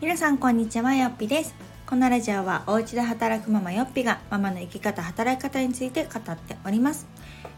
[0.00, 1.54] 皆さんこんにちはよっぴです。
[1.84, 7.06] このラジオはお家で働くママよっぴがママの生き方働き方について語っております、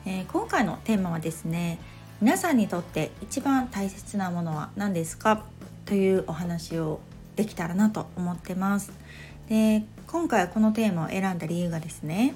[0.05, 1.79] えー、今回のテーマはですね
[2.21, 5.45] 皆さんにとって一番大切なものは何ですか？
[5.87, 6.99] というお話を
[7.37, 8.93] できたらなと思ってます。
[9.49, 12.35] で今回はこのテーマを選んだ理由がですね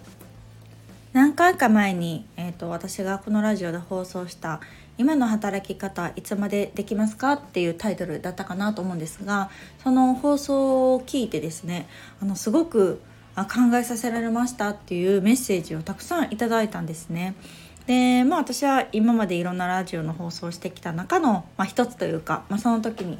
[1.14, 4.60] 何回か前に、えーと、私がこのラジオで放送した
[4.98, 9.50] 「今の働き方いつまでできますか?」っていうタイトルだったかなと思うんですが
[9.82, 11.86] その放送を聞いてですね
[12.20, 13.00] あのすごく
[13.34, 17.34] 考えさせられましたっていうメッセージをたくさんいただいたんですね。
[17.86, 23.18] でまあ私は今までいろんなラジオの放送をしてきた中の、まあ、一つというか、まあ、その時に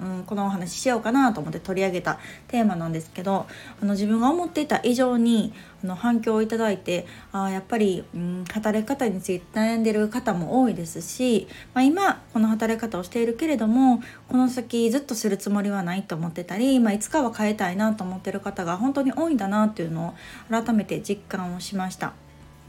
[0.00, 2.18] うん、このお話しようかなと思って取り上げた
[2.48, 3.46] テーマなんですけど
[3.80, 5.52] あの自分が思っていた以上に
[5.84, 20.14] あの反響をいただいてあやっぱり、うん、働き方について悩んでる方も多いですし、まあ、今この働き方をしているけれどもこの先ずっとするつもりはないと思ってたり、まあ、いつかは変えたいなと思ってる方が本当に多いんだなっていうのを
[20.50, 22.12] 改めて実感をしました。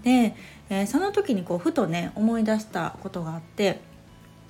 [0.04, 0.36] で、
[0.70, 3.82] えー、その時にこうふとね思い出したことがあって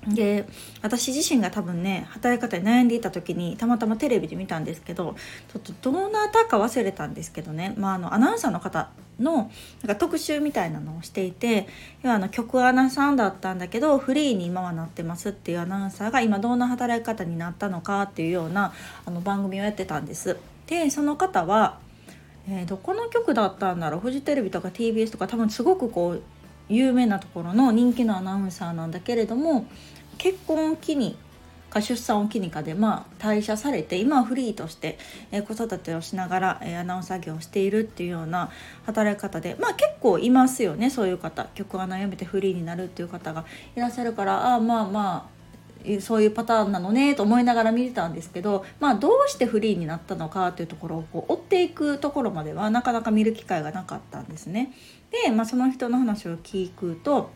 [0.08, 0.48] で
[0.82, 5.16] 私自身が多分ね働き方に悩んでいた時にたまたまテレビで見たんですけど
[5.52, 9.48] ちょっとどなたか忘れたんですけどね、まあ、あのアナウンサーの方のなん
[9.88, 11.68] か特集みたいなのをしていて
[12.04, 18.74] 要はあの曲アナさんだったんだけどフリーに今はなってますっていうアナウンサーが今どんな働き方になったのかっていうような
[19.06, 20.38] あの番組をやってたんです。
[20.68, 21.80] でその方は、
[22.48, 24.02] えー、どこの局だったんだろう？
[24.02, 26.22] フジテレビとか TBS とか多分すごくこう
[26.70, 29.66] 有名なところの人気のアナウンサーなんだけれども
[30.18, 31.18] 結婚を機に
[31.70, 34.98] か出産を機にかで、まあ、退社されて今はフリーとして、
[35.32, 38.50] え、子育てをしながら、えー、アナウンサー業をしているっていうような
[38.86, 43.46] 働き方で、まあ、結構いますよねそういう方曲穴やめてフリーになるっていう方が
[43.76, 45.38] いらっしゃるからああまあまあ
[46.02, 54.74] そういうパターンなのねと思いながら見てたんですけど、まあ、どうしてフリーになったのかというところをこう追っていくところまではなかなか見る機会がなかったんですね。
[55.24, 57.30] で、まあ、その人の話を聞くと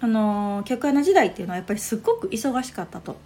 [0.00, 3.16] あの客穴時代っていうのはやっぱりすっごく忙しかったと。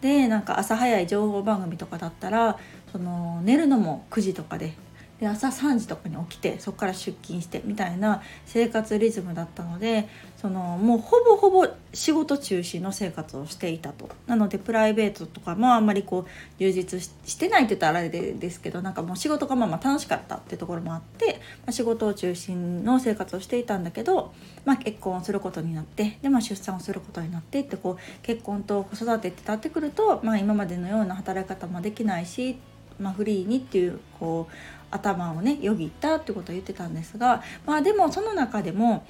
[0.00, 2.58] でなんか朝早い情報番組とかだったら
[2.92, 4.74] その寝るのも9時とかで
[5.20, 14.08] で朝3時とかに起きてそこから出勤してみたいな生活リズムだったのでそのもうほぼほぼ仕事中心の生活をしていたと。
[14.26, 16.26] なのでプライベートとかもあんまりこう
[16.58, 24.32] 充実してないって言ったらあれですけどなんかもう仕事がまあまあ楽しかったっていうところもあって、まあ、仕事を中心の生活をしていたんだけど、
[24.64, 32.58] まあ、結婚をすることになってで、まあ、出産をすることになってってこう結婚と子育てって立ってくると、まあ、今までのような働き方もできないし
[32.98, 34.54] まあ、フリーにっていうこう
[34.90, 39.06] 頭をねよぎったってことを言ってたんですがまあでもその中でも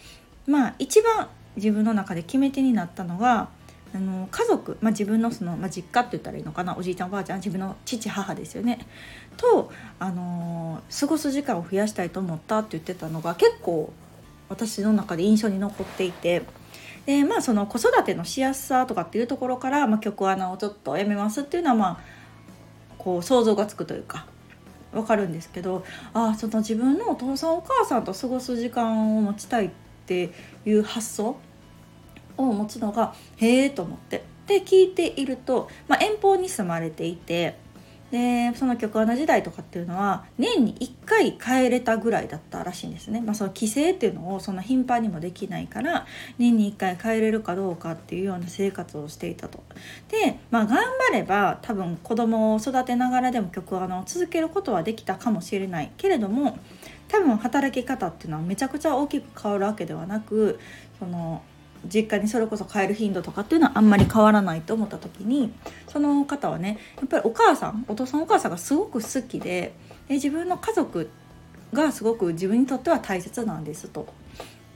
[0.46, 3.48] まあ一番自分の中で決め手になったのが
[3.94, 8.86] あの家族、まあ、自分のその、まあ、実家って言ったらいいのかなおじいちゃんおばあちゃん自分の父母ですよね
[9.36, 13.92] と、あの過ごす時間を増やしたいと思ったって言ってたのが結構
[14.48, 16.42] 私の中で印象に残っていて。
[17.06, 21.98] でまあその子育てのしやすさとかっていうところから、まあ、曲穴をちょっとやめますっていうのはまあ
[22.98, 24.26] こう想像がつくというか
[24.92, 25.84] わかるんですけど
[26.14, 29.70] あその自分のお父さんお母さんと過ごす時間を持ちたいっ
[30.06, 30.30] て
[30.64, 31.36] いう発想
[32.36, 34.24] を持つのがへえと思って。
[34.46, 37.56] で聞いていると、まあ、遠方に住まれていて
[38.10, 46.06] でその曲穴時代とかっていうのは年に1回帰れたぐらいだったらしいんですね、まあ、その帰省っていうのをそんな頻繁にもできないから
[46.38, 49.62] 年に1回帰れるかどうかっていうような生活をしていたと。
[50.08, 56.58] で、まあ、頑張れば多分子供を育てながらでも曲穴を続けることはできたかもしれないけれども
[57.08, 60.58] 多分働き方っていうのはめちゃくちゃ大きく変わるわけではなく
[60.98, 61.42] その
[61.86, 65.52] 実家にそれこそ帰る頻度とかっていうのはあんまり変わらないと思った時に
[65.86, 69.72] その方はねやっぱりお母さんお父さんお母さんがすごく好きで
[70.08, 71.08] で自分の家族
[71.72, 74.06] がすごく自分にとっては大切なんですと。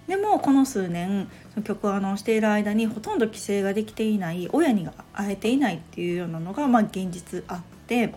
[0.06, 8.12] でもこの数年その曲穴をしている間にほとんど帰省ができていない親に会えていないっていうようなのがまあ現実あって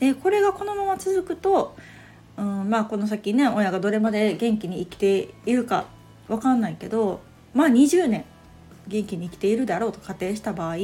[0.00, 1.76] でこれがこのまま続くと、
[2.38, 5.84] うん、まあこの先ね親がどれまで元気に生きているか
[6.28, 7.20] 分かんないけど
[7.54, 8.24] まあ20年
[8.88, 10.76] 元気に生きているだろうと仮定した場合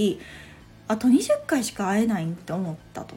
[0.87, 3.15] あと20回しか会えないって思ったと。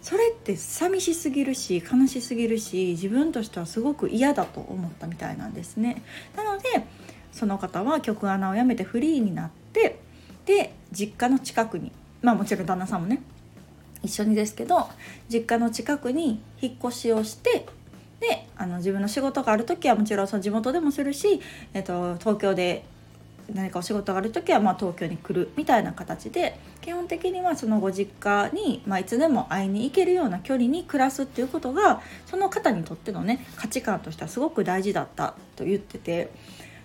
[0.00, 6.02] それって寂しすぎるし悲しすぎるし自分としてはすごく嫌だと思ったみたいなんですね。
[6.36, 6.68] なので
[7.32, 9.98] その方は曲穴をやめてフリーになって
[10.44, 13.22] で実家の近くにまあもちろん旦那さんもね
[14.02, 14.88] 一緒にですけど
[15.30, 17.66] 実家の近くに引っ越しをして
[18.20, 21.40] であの自分の仕事がある時はもちろんその地元でもするし、
[21.72, 22.84] えっと、東京で
[23.52, 36.30] 何かお仕事がある時はまあ東京に来るみたいな形で基本的にはそのご実家に、まあ、いつでも会いに行けるような距離に暮らすっていうことがその方にとってのね価値観としてはすごく大事だったと言ってて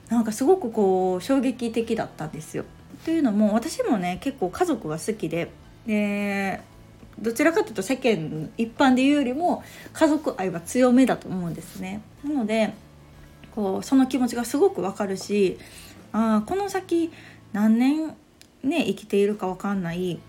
[0.10, 2.66] なんかすごくこう衝撃的だったんですよ。
[3.06, 5.52] というのも私もね結構家族が好きで
[5.86, 6.62] で
[7.21, 9.63] どちらかというと世間一般で言うよりも
[9.94, 12.01] 家族愛は強めだと思うんですね。
[12.24, 12.74] なので
[13.54, 15.57] こうその気持ちがすごくわかるし
[16.13, 17.12] あこの先
[17.51, 18.16] 何年
[18.63, 20.19] ね生きているか分かんない。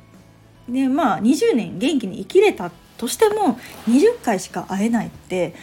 [0.68, 3.58] でまあ20年元気に生きれたとしても
[3.88, 5.54] 20回しか会えないって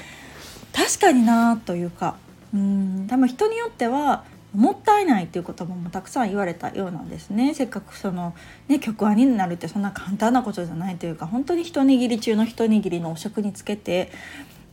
[0.74, 2.18] 確かになというか。
[2.53, 3.07] うん。
[3.09, 4.24] 多分人によっては
[4.55, 8.33] もったいないっていう言葉もたくさん言われたようなんですねせっかくその、
[8.67, 14.11] ね、局アニになるってそんな簡単なことじゃないというか本当に一握り中の一握りのお食につけて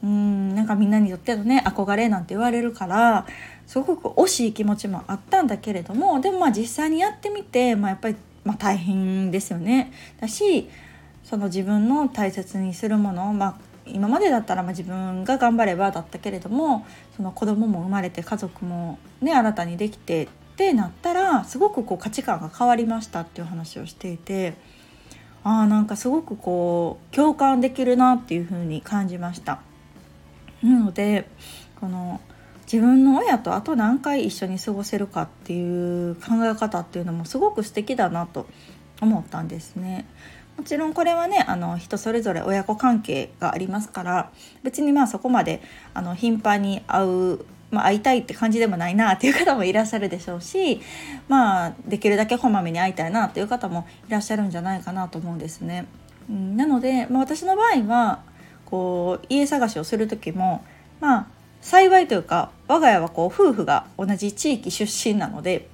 [0.02, 3.26] うんなんかみんなにとってのね憧れなんて言われるから
[3.66, 9.92] すごく惜しい気持ちもあったんだけれどもでもまあ実際にやってみて、まあ、やっぱり、まあ、大変ですよね。
[10.20, 10.68] だし
[11.24, 13.54] その自分の大切にするもの、まあ、
[13.86, 16.86] 今までだったらまあ自分が頑張ればだったけれども
[17.16, 24.54] その子供も生まれて家族もね新たにできてってなったらすごくこう価値観が変わりましたっていう話をしていて
[25.42, 29.60] ああなんかすごくこう共感できるなっていうふうに感じました。
[30.62, 31.28] なので
[31.78, 32.20] この
[32.64, 38.46] 自分の親とあと何回一緒に過ごせるかっていう考え方っていうのもすごく素敵だなと
[39.02, 40.06] 思ったんですね。
[40.56, 44.30] もちろんこれはねあの人それぞれ親子関係がありますから
[44.62, 45.62] 別にまあそこまで
[45.94, 50.80] あの頻繁に会う、まあ、会いたいって感じでもないなっていう方もいらっしゃるでしょうし
[51.28, 55.86] まあできるだけこまめに会いたいなっていう方もいらっしゃるんじゃないかなと思うんですね。
[56.28, 58.22] なので、まあ、私の場合は
[58.64, 60.64] こう家探しをする時も
[61.00, 61.26] まあ
[61.60, 65.68] 幸いというか我が家はこう夫婦が同じ地域出身なので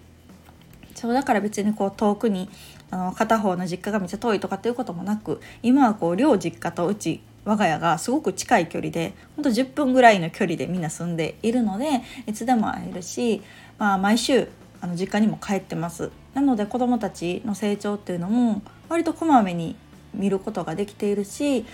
[0.94, 2.50] そうだから別にこう遠くに
[2.91, 13.43] あの片方の実家がめっちゃ遠いとかっていうこともなく今はこう両実家とうち我が家がすごく近い距離でほんと10分ぐらいの距離でみんな住んでいるのでいつでも会えるし、
[13.79, 14.49] まあ、毎週
[14.81, 16.11] あの実家にも帰ってます。
[16.35, 19.77] なので子どもたちの成長っていうのも割とこまめに
[20.15, 21.67] 見ることができているし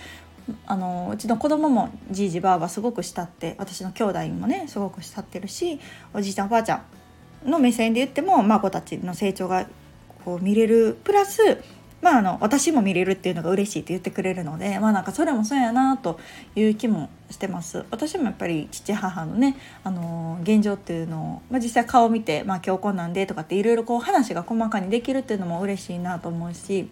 [0.65, 5.79] あのうちの子供もじいじばあばすごく慕って私の兄弟もねすごく慕ってるし
[6.13, 6.83] おじいちゃんおばあちゃ
[7.45, 9.67] んの目線で言っても孫たちの成長が
[10.27, 10.97] こう見れる。
[11.05, 11.63] プラス
[12.01, 16.19] まあ、あの私も見れるっていうのが嬉しいって言ってくれるのでまあなんかそれもそうやなと
[16.55, 17.85] いう気もしてます。
[17.89, 26.89] 私もやっぱり父母のね、あの現状っていうのを、まあ、実際顔を見て、まあ、今日こんなんでとかっていろいろこう話が細かにできるっていうのも嬉しいなと思うし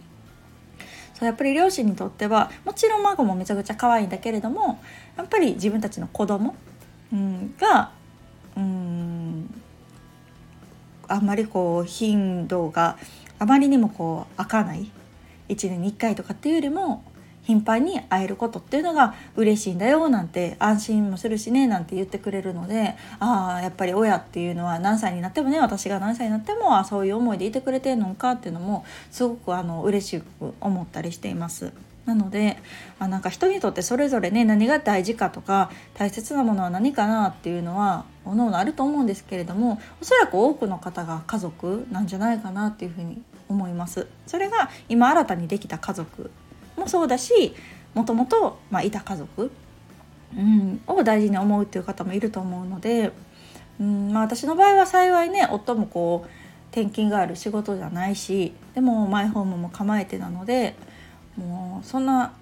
[1.13, 4.79] そうやっぱり両親にとってはもちろん孫もめちゃくちゃ可愛いんだけれども
[5.17, 6.55] やっぱり自分たちの子供、
[7.13, 7.91] うん、が
[8.57, 9.05] うん
[11.07, 12.97] あんまりこう頻度が
[13.45, 14.89] あまりにもこう開かない
[15.49, 17.03] 1年に1回とかっていうよりも
[17.43, 31.71] 頻繁に会えることっていうのが嬉しいんだよなんて安心もするしねなんて言ってくれるのでああやっぱり親っていうのは何歳になってもね私が何歳になってもあそういう思いでいてくれてるのかっていうのもすごくあの嬉しく思ったりしています。
[32.05, 32.57] なので
[32.99, 44.07] あなんか人にとってそれぞれね何が大事かとか大切なものは何かなっていうのはおのおのあると思うんですけれどもおそらく多くの方が家族なんじゃないかなっていうふうに思います。
[44.27, 46.31] それが今新たにできた家族
[46.77, 47.55] もそうだし
[47.93, 49.51] もともといた家族、
[50.35, 53.11] うん、を大事に思うっていう方もいると思うので、
[53.79, 56.29] うんまあ、私の場合は幸いね夫もこう
[56.71, 60.75] 転勤がある仕事じゃないしでもマイホームも構えてなので
[61.37, 62.33] もうそんな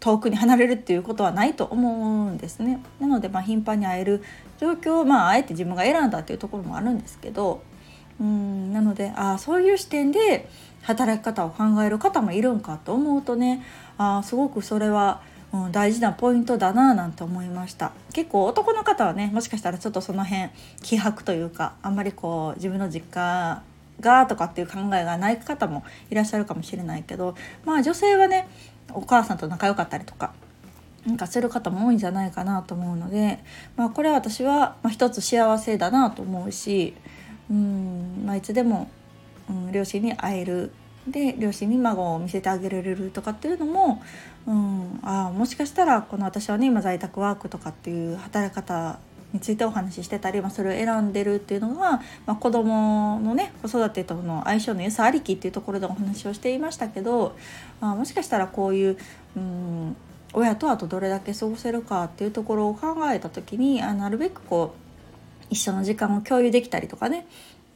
[0.00, 2.80] 遠くに離れるっていうことはないと思うんですね。
[3.00, 4.22] なのでま頻繁に会える
[4.58, 7.62] 状況をまああえて自分が選んだっていうところもあるんですけど
[8.20, 10.48] うんなのであそういう視点で
[10.82, 13.62] 働き方を考える方もいるんかと思うとね
[13.96, 15.20] あすごくそれは、
[15.52, 17.92] うん、大事なポイントだななんて思いました。
[18.12, 20.50] 結構男の方はねもしかしたらちょっとその辺
[20.82, 23.62] 気迫というかあんまりこう自分の実家
[24.00, 27.34] がとかっていう考えがない方もいらっしゃるかもしれないけど
[27.64, 28.48] まあ女性はね
[28.92, 30.32] お母さんと仲良かったりとか
[31.06, 33.38] なんかする方も多いんじゃないかなと思うので、
[33.76, 36.94] まあ、これは私は一つ幸せだなと思うし
[37.50, 38.90] うん、まあ、いつでも、
[39.48, 40.72] うん、両親に会える。
[41.06, 44.02] で両親に孫を見せてあげられるとかっていうのも、
[44.46, 48.98] うん、あもしかしたらこの私はね今在宅ワークとかっていう働き方
[49.32, 57.36] についてお話ししてたり、まあ、それを選んでるっていうのが、まあ、子どものね子育てとの相性の良さありきっていうところでお話をしていましたけど、
[57.80, 58.98] まあ、もしかしたらこういう、
[59.36, 59.96] うん、
[60.32, 64.87] 親とあとどれだけ過ごせるかっていうところを考えた時にあなるべくこう
[65.50, 67.26] 一緒の時間を共有できたりとかね、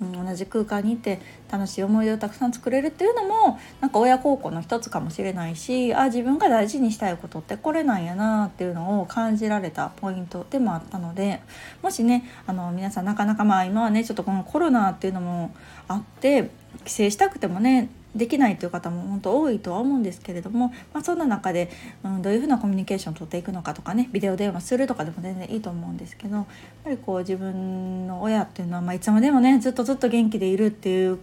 [0.00, 11.40] うん、同じ空間にいて楽しい思い出をたくさん作れるっていうのもなんか親孝行の一つかもしれないしあ自分が大事にしたいことってこれなんやなっていうのを感じられたポイントでもあったので
[11.82, 15.54] もしねあの皆さんなかなかまあ今はねちょっとこのコロナっていうのも
[15.88, 16.50] あって
[16.84, 21.70] 帰省したくてもねできないという方も本当多いとは思うんですけれども、まあ、そんな中で、
[22.04, 26.46] うん、どういうふうなコミュニケーションを取っていくのかとかねビデオ電話するとかでも全然いいと思うんですけどやっ
[26.84, 31.18] ぱりこう自分の親っていうのは、まあ、いつまでもねずっとずっと元気でいるっていう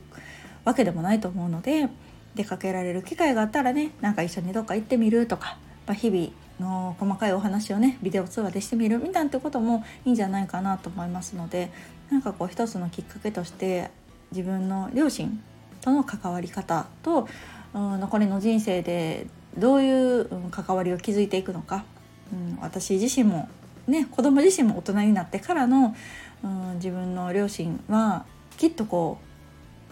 [0.65, 1.89] わけでもないと思うので
[2.35, 6.29] 出かけられる機会があったらねなんか一緒にどっか行ってみるとか、まあ、日々
[6.59, 11.71] の細かいお話をねビデオ通話でしてみるみたいなこともいいんじゃないかなと思いますので
[12.11, 13.91] なんかこう一つのきっかけとして
[14.31, 15.41] 自分の両親
[15.81, 17.27] との関わり方と、
[17.73, 21.85] うん、残りの人生でどういう関わりを築いていくのか、
[22.33, 23.49] うん、私自身も
[23.87, 25.95] ね子供自身も大人になってからの、
[26.43, 28.25] うん、自分の両親は
[28.57, 29.19] きっとこ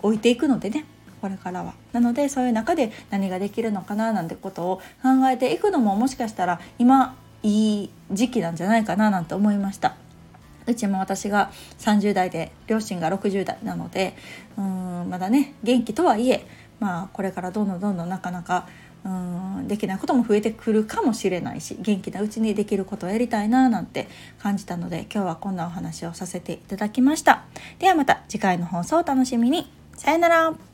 [0.04, 0.86] う置いていくのでね
[1.22, 1.74] これからは。
[1.94, 9.96] なのでそういう中で何ができるのかななんてことを考えていくのももしかしたら今いい時期なんじゃないかななんて思いました。
[10.68, 14.16] うちも私が30代で両親が60代なので
[14.58, 16.46] うんまだね元気とはいえ
[16.80, 18.68] まあこれからどんどんどんどんなかなか
[19.06, 24.08] うんできないことも増えてくるかもしれないし元気なうちにできることをやりたいななんて
[24.40, 27.46] 感じたので今日はこんなお話をさせていただきました。
[27.80, 29.72] ではまた次回の放送をお楽しみに。
[29.96, 30.67] さよなら。